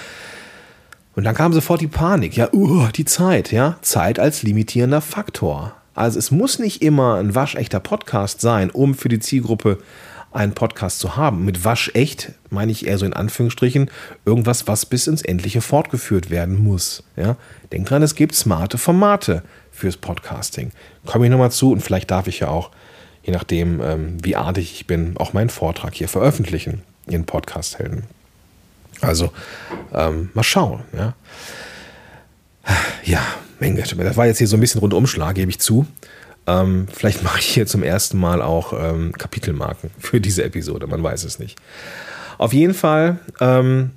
Und 1.16 1.24
dann 1.24 1.34
kam 1.34 1.54
sofort 1.54 1.82
die 1.82 1.88
Panik, 1.88 2.36
ja, 2.36 2.54
uh, 2.54 2.88
die 2.94 3.06
Zeit, 3.06 3.52
ja, 3.52 3.78
Zeit 3.82 4.20
als 4.20 4.44
limitierender 4.44 5.02
Faktor. 5.02 5.74
Also 5.96 6.20
es 6.20 6.30
muss 6.30 6.60
nicht 6.60 6.84
immer 6.84 7.16
ein 7.16 7.34
waschechter 7.34 7.80
Podcast 7.80 8.42
sein, 8.42 8.70
um 8.70 8.94
für 8.94 9.10
die 9.10 9.20
Zielgruppe 9.20 9.80
einen 10.32 10.54
Podcast 10.54 11.00
zu 11.00 11.16
haben. 11.16 11.46
Mit 11.46 11.64
waschecht 11.64 12.34
meine 12.50 12.72
ich 12.72 12.88
eher 12.88 12.98
so 12.98 13.06
in 13.06 13.14
Anführungsstrichen 13.14 13.90
irgendwas, 14.26 14.68
was 14.68 14.86
bis 14.86 15.08
ins 15.08 15.22
Endliche 15.22 15.62
fortgeführt 15.62 16.30
werden 16.30 16.62
muss. 16.64 17.04
Ja? 17.16 17.38
Denk 17.72 17.88
dran, 17.88 18.04
es 18.04 18.16
gibt 18.16 18.36
smarte 18.36 18.78
Formate 18.78 19.44
fürs 19.72 19.98
Podcasting. 19.98 20.72
Komme 21.06 21.26
ich 21.26 21.32
nochmal 21.32 21.52
zu 21.52 21.72
und 21.72 21.82
vielleicht 21.82 22.12
darf 22.12 22.28
ich 22.28 22.40
ja 22.40 22.50
auch, 22.50 22.72
je 23.24 23.34
nachdem, 23.34 23.82
ähm, 23.82 24.18
wie 24.24 24.36
artig 24.36 24.74
ich 24.74 24.88
bin, 24.88 25.18
auch 25.18 25.34
meinen 25.34 25.50
Vortrag 25.50 25.94
hier 25.94 26.10
veröffentlichen 26.10 26.82
in 27.08 27.26
Podcast-Helden. 27.26 28.04
Also 29.02 29.32
ähm, 29.94 30.30
mal 30.34 30.44
schauen. 30.44 30.82
Ja, 30.96 31.14
ja 33.04 33.22
mein 33.60 33.76
Gott, 33.76 33.96
das 33.98 34.18
war 34.18 34.28
jetzt 34.28 34.38
hier 34.38 34.48
so 34.48 34.58
ein 34.58 34.60
bisschen 34.60 34.80
Rundumschlag, 34.80 35.36
gebe 35.36 35.50
ich 35.50 35.60
zu. 35.60 35.86
Ähm, 36.48 36.88
vielleicht 36.92 37.24
mache 37.24 37.40
ich 37.40 37.46
hier 37.46 37.68
zum 37.68 37.84
ersten 37.84 38.18
Mal 38.18 38.42
auch 38.42 38.74
ähm, 38.74 39.12
Kapitelmarken 39.12 39.92
für 40.00 40.22
diese 40.22 40.44
Episode, 40.44 40.88
man 40.88 41.04
weiß 41.04 41.26
es 41.26 41.40
nicht. 41.40 41.60
Auf 42.38 42.54
jeden 42.54 42.74
Fall 42.74 43.20
ähm, 43.40 43.92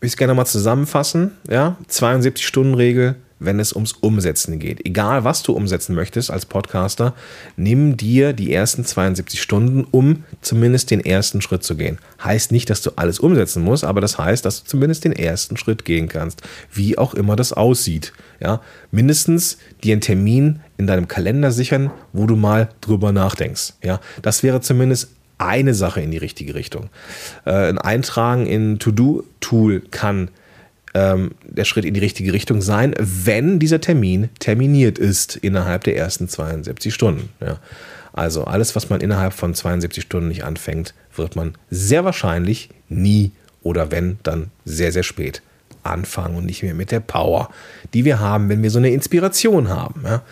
will 0.00 0.08
ich 0.08 0.12
es 0.12 0.16
gerne 0.16 0.34
mal 0.34 0.46
zusammenfassen. 0.46 1.32
Ja? 1.48 1.76
72-Stunden-Regel, 1.88 3.14
wenn 3.44 3.60
es 3.60 3.72
ums 3.72 3.92
Umsetzen 3.92 4.58
geht. 4.58 4.84
Egal, 4.84 5.24
was 5.24 5.42
du 5.42 5.52
umsetzen 5.52 5.94
möchtest 5.94 6.30
als 6.30 6.46
Podcaster, 6.46 7.14
nimm 7.56 7.96
dir 7.96 8.32
die 8.32 8.52
ersten 8.52 8.84
72 8.84 9.40
Stunden, 9.40 9.86
um 9.90 10.24
zumindest 10.40 10.90
den 10.90 11.00
ersten 11.00 11.40
Schritt 11.40 11.64
zu 11.64 11.76
gehen. 11.76 11.98
Heißt 12.22 12.52
nicht, 12.52 12.70
dass 12.70 12.82
du 12.82 12.92
alles 12.96 13.18
umsetzen 13.18 13.62
musst, 13.62 13.84
aber 13.84 14.00
das 14.00 14.18
heißt, 14.18 14.44
dass 14.44 14.62
du 14.62 14.70
zumindest 14.70 15.04
den 15.04 15.12
ersten 15.12 15.56
Schritt 15.56 15.84
gehen 15.84 16.08
kannst, 16.08 16.42
wie 16.72 16.98
auch 16.98 17.14
immer 17.14 17.36
das 17.36 17.52
aussieht. 17.52 18.12
Ja, 18.40 18.60
mindestens 18.90 19.58
dir 19.84 19.92
einen 19.92 20.00
Termin 20.00 20.60
in 20.76 20.86
deinem 20.86 21.06
Kalender 21.06 21.52
sichern, 21.52 21.90
wo 22.12 22.26
du 22.26 22.36
mal 22.36 22.70
drüber 22.80 23.12
nachdenkst. 23.12 23.74
Ja, 23.82 24.00
das 24.20 24.42
wäre 24.42 24.60
zumindest 24.60 25.10
eine 25.38 25.74
Sache 25.74 26.00
in 26.00 26.10
die 26.10 26.18
richtige 26.18 26.54
Richtung. 26.54 26.88
Äh, 27.44 27.68
ein 27.68 27.78
Eintragen 27.78 28.46
in 28.46 28.78
To-Do-Tool 28.78 29.82
kann 29.90 30.30
ähm, 30.94 31.32
der 31.44 31.64
Schritt 31.64 31.84
in 31.84 31.94
die 31.94 32.00
richtige 32.00 32.32
Richtung 32.32 32.60
sein, 32.62 32.94
wenn 32.98 33.58
dieser 33.58 33.80
Termin 33.80 34.28
terminiert 34.38 34.98
ist 34.98 35.36
innerhalb 35.36 35.84
der 35.84 35.96
ersten 35.96 36.28
72 36.28 36.92
Stunden. 36.92 37.30
Ja. 37.40 37.58
Also 38.12 38.44
alles, 38.44 38.76
was 38.76 38.90
man 38.90 39.00
innerhalb 39.00 39.32
von 39.32 39.54
72 39.54 40.02
Stunden 40.04 40.28
nicht 40.28 40.44
anfängt, 40.44 40.94
wird 41.16 41.34
man 41.34 41.54
sehr 41.70 42.04
wahrscheinlich 42.04 42.68
nie 42.88 43.32
oder 43.62 43.90
wenn, 43.90 44.18
dann 44.22 44.50
sehr, 44.64 44.92
sehr 44.92 45.02
spät 45.02 45.40
anfangen 45.82 46.36
und 46.36 46.46
nicht 46.46 46.62
mehr 46.62 46.74
mit 46.74 46.90
der 46.90 47.00
Power, 47.00 47.48
die 47.94 48.04
wir 48.04 48.20
haben, 48.20 48.48
wenn 48.48 48.62
wir 48.62 48.70
so 48.70 48.78
eine 48.78 48.90
Inspiration 48.90 49.68
haben. 49.68 50.02
Ja. 50.04 50.22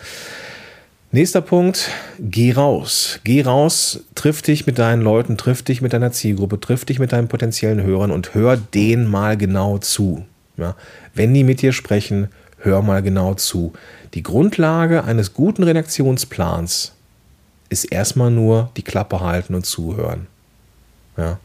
Nächster 1.13 1.41
Punkt, 1.41 1.89
geh 2.19 2.53
raus. 2.53 3.19
Geh 3.25 3.41
raus, 3.41 4.05
triff 4.15 4.41
dich 4.41 4.65
mit 4.65 4.79
deinen 4.79 5.01
Leuten, 5.01 5.35
triff 5.35 5.61
dich 5.61 5.81
mit 5.81 5.91
deiner 5.91 6.13
Zielgruppe, 6.13 6.59
triff 6.59 6.85
dich 6.85 6.99
mit 6.99 7.11
deinen 7.11 7.27
potenziellen 7.27 7.83
Hörern 7.83 8.11
und 8.11 8.33
hör 8.33 8.55
denen 8.55 9.09
mal 9.09 9.35
genau 9.35 9.77
zu. 9.77 10.23
Ja. 10.61 10.75
Wenn 11.15 11.33
die 11.33 11.43
mit 11.43 11.61
dir 11.61 11.73
sprechen, 11.73 12.29
hör 12.59 12.81
mal 12.81 13.01
genau 13.01 13.33
zu. 13.33 13.73
Die 14.13 14.23
Grundlage 14.23 15.03
eines 15.03 15.33
guten 15.33 15.63
Redaktionsplans 15.63 16.93
ist 17.69 17.85
erstmal 17.85 18.29
nur 18.29 18.69
die 18.77 18.83
Klappe 18.83 19.21
halten 19.21 19.55
und 19.55 19.65
zuhören. 19.65 20.27
Ja. 21.17 21.39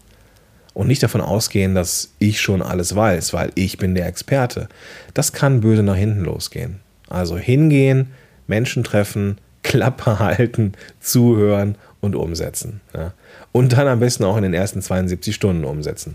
und 0.75 0.87
nicht 0.87 1.03
davon 1.03 1.21
ausgehen, 1.21 1.75
dass 1.75 2.11
ich 2.19 2.41
schon 2.41 2.63
alles 2.63 2.95
weiß, 2.95 3.33
weil 3.33 3.51
ich 3.57 3.79
bin 3.79 3.95
der 3.95 4.07
Experte. 4.07 4.69
Das 5.13 5.33
kann 5.33 5.61
böse 5.61 5.83
nach 5.83 5.97
hinten 5.97 6.23
losgehen. 6.23 6.81
Also 7.09 7.37
hingehen, 7.37 8.13
Menschen 8.47 8.85
treffen, 8.85 9.39
Klappe 9.63 10.19
halten, 10.19 10.75
zuhören 11.01 11.77
und 12.01 12.15
umsetzen. 12.15 12.81
Ja. 12.95 13.13
Und 13.53 13.73
dann 13.73 13.89
am 13.89 14.01
besten 14.01 14.25
auch 14.25 14.37
in 14.37 14.45
den 14.45 14.55
ersten 14.55 14.83
72 14.83 15.35
Stunden 15.35 15.65
umsetzen. 15.65 16.15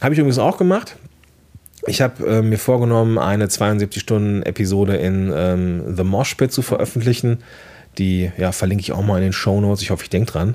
Habe 0.00 0.14
ich 0.14 0.20
übrigens 0.20 0.38
auch 0.38 0.56
gemacht. 0.56 0.96
Ich 1.86 2.00
habe 2.00 2.26
äh, 2.26 2.42
mir 2.42 2.58
vorgenommen, 2.58 3.18
eine 3.18 3.46
72-Stunden-Episode 3.46 4.96
in 4.96 5.32
ähm, 5.34 5.96
The 5.96 6.04
Mosh 6.04 6.34
Pit 6.34 6.52
zu 6.52 6.62
veröffentlichen. 6.62 7.42
Die 7.98 8.32
ja, 8.38 8.52
verlinke 8.52 8.82
ich 8.82 8.92
auch 8.92 9.02
mal 9.02 9.18
in 9.18 9.24
den 9.24 9.32
Show 9.32 9.60
Notes. 9.60 9.82
Ich 9.82 9.90
hoffe, 9.90 10.02
ich 10.02 10.10
denke 10.10 10.32
dran. 10.32 10.54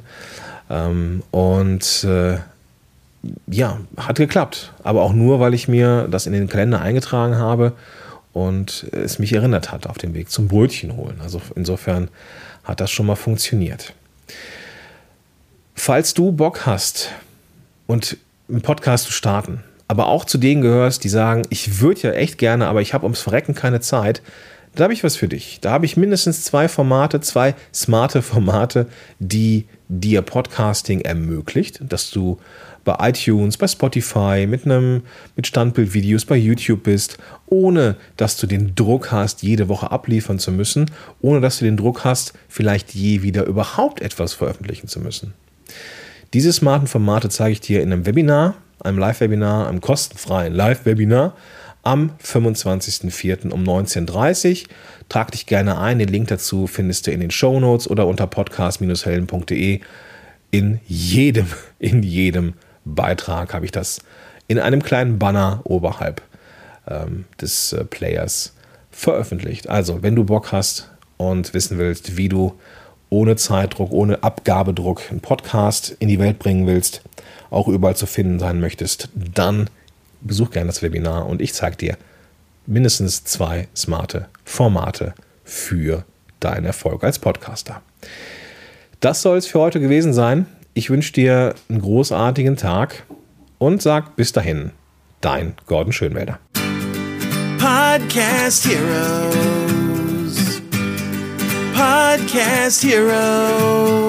Ähm, 0.69 1.23
und 1.31 2.03
äh, 2.03 2.37
ja, 3.47 3.79
hat 3.97 4.17
geklappt. 4.17 4.73
Aber 4.83 5.03
auch 5.03 5.13
nur, 5.13 5.39
weil 5.39 5.53
ich 5.53 5.67
mir 5.67 6.07
das 6.09 6.25
in 6.25 6.33
den 6.33 6.47
Kalender 6.47 6.81
eingetragen 6.81 7.37
habe 7.37 7.73
und 8.33 8.87
es 8.91 9.19
mich 9.19 9.33
erinnert 9.33 9.71
hat 9.71 9.87
auf 9.87 9.97
dem 9.97 10.13
Weg 10.13 10.29
zum 10.29 10.47
Brötchen 10.47 10.95
holen. 10.95 11.19
Also 11.21 11.41
insofern 11.55 12.09
hat 12.63 12.79
das 12.79 12.91
schon 12.91 13.05
mal 13.05 13.15
funktioniert. 13.15 13.93
Falls 15.75 16.13
du 16.13 16.31
Bock 16.31 16.65
hast 16.65 17.11
und 17.87 18.17
einen 18.49 18.61
Podcast 18.61 19.05
zu 19.05 19.11
starten, 19.11 19.63
aber 19.89 20.07
auch 20.07 20.23
zu 20.23 20.37
denen 20.37 20.61
gehörst, 20.61 21.03
die 21.03 21.09
sagen, 21.09 21.41
ich 21.49 21.81
würde 21.81 22.01
ja 22.01 22.11
echt 22.11 22.37
gerne, 22.37 22.67
aber 22.67 22.81
ich 22.81 22.93
habe 22.93 23.05
ums 23.05 23.21
Verrecken 23.21 23.55
keine 23.55 23.81
Zeit, 23.81 24.21
da 24.75 24.83
habe 24.83 24.93
ich 24.93 25.03
was 25.03 25.15
für 25.15 25.27
dich. 25.27 25.59
Da 25.61 25.71
habe 25.71 25.87
ich 25.87 25.97
mindestens 25.97 26.43
zwei 26.43 26.67
Formate, 26.67 27.21
zwei 27.21 27.55
smarte 27.73 28.21
Formate, 28.21 28.87
die 29.17 29.65
dir 29.87 30.21
Podcasting 30.21 31.01
ermöglicht, 31.01 31.81
dass 31.81 32.11
du 32.11 32.37
bei 32.85 33.09
iTunes, 33.09 33.57
bei 33.57 33.67
Spotify, 33.67 34.45
mit 34.47 34.65
einem 34.65 35.01
mit 35.35 35.47
Standbildvideos 35.47 36.25
bei 36.25 36.37
YouTube 36.37 36.83
bist, 36.83 37.17
ohne 37.47 37.95
dass 38.15 38.37
du 38.37 38.45
den 38.45 38.75
Druck 38.75 39.11
hast, 39.11 39.41
jede 39.41 39.69
Woche 39.69 39.91
abliefern 39.91 40.37
zu 40.37 40.51
müssen, 40.51 40.91
ohne 41.19 41.41
dass 41.41 41.57
du 41.57 41.65
den 41.65 41.77
Druck 41.77 42.05
hast, 42.05 42.33
vielleicht 42.47 42.93
je 42.93 43.23
wieder 43.23 43.45
überhaupt 43.45 44.01
etwas 44.01 44.33
veröffentlichen 44.33 44.87
zu 44.87 44.99
müssen. 44.99 45.33
Diese 46.33 46.53
smarten 46.53 46.85
Formate 46.85 47.29
zeige 47.29 47.53
ich 47.53 47.61
dir 47.61 47.81
in 47.81 47.91
einem 47.91 48.05
Webinar, 48.05 48.53
einem 48.83 48.97
Live-Webinar, 48.97 49.67
einem 49.67 49.81
kostenfreien 49.81 50.53
Live-Webinar 50.53 51.35
am 51.83 52.11
25.04. 52.23 53.51
um 53.51 53.63
19.30 53.63 54.63
Uhr. 54.63 54.67
Trag 55.07 55.31
dich 55.31 55.45
gerne 55.45 55.79
ein. 55.79 55.99
Den 55.99 56.09
Link 56.09 56.27
dazu 56.27 56.67
findest 56.67 57.07
du 57.07 57.11
in 57.11 57.19
den 57.19 57.31
Show 57.31 57.59
Notes 57.59 57.89
oder 57.89 58.07
unter 58.07 58.27
podcast-helden.de. 58.27 59.81
In 60.51 60.79
jedem, 60.87 61.47
in 61.79 62.03
jedem 62.03 62.53
Beitrag 62.85 63.53
habe 63.53 63.65
ich 63.65 63.71
das 63.71 63.99
in 64.47 64.59
einem 64.59 64.81
kleinen 64.81 65.19
Banner 65.19 65.61
oberhalb 65.63 66.21
ähm, 66.87 67.25
des 67.39 67.73
äh, 67.73 67.85
Players 67.85 68.53
veröffentlicht. 68.91 69.69
Also, 69.69 70.01
wenn 70.01 70.15
du 70.15 70.23
Bock 70.23 70.51
hast 70.51 70.89
und 71.17 71.53
wissen 71.53 71.77
willst, 71.77 72.17
wie 72.17 72.29
du 72.29 72.53
ohne 73.09 73.35
Zeitdruck, 73.35 73.91
ohne 73.91 74.23
Abgabedruck 74.23 75.03
einen 75.09 75.19
Podcast 75.19 75.95
in 75.99 76.07
die 76.07 76.19
Welt 76.19 76.39
bringen 76.39 76.67
willst, 76.67 77.01
auch 77.49 77.67
überall 77.67 77.95
zu 77.95 78.05
finden 78.05 78.39
sein 78.39 78.59
möchtest, 78.59 79.09
dann 79.13 79.69
besuch 80.21 80.51
gerne 80.51 80.67
das 80.67 80.81
Webinar 80.81 81.27
und 81.27 81.41
ich 81.41 81.53
zeige 81.53 81.77
dir 81.77 81.97
mindestens 82.65 83.23
zwei 83.23 83.67
smarte 83.75 84.27
Formate 84.45 85.13
für 85.43 86.05
deinen 86.39 86.65
Erfolg 86.65 87.03
als 87.03 87.19
Podcaster. 87.19 87.81
Das 88.99 89.21
soll 89.21 89.37
es 89.37 89.47
für 89.47 89.59
heute 89.59 89.79
gewesen 89.79 90.13
sein. 90.13 90.45
Ich 90.73 90.89
wünsche 90.89 91.13
dir 91.13 91.55
einen 91.69 91.81
großartigen 91.81 92.57
Tag 92.57 93.03
und 93.57 93.81
sag 93.81 94.15
bis 94.15 94.31
dahin, 94.31 94.71
dein 95.21 95.53
Gordon 95.67 95.93
Schönwälder. 95.93 96.39
Podcast 97.57 98.67
Heroes. 98.67 100.61
Podcast 101.73 102.83
Heroes. 102.83 104.08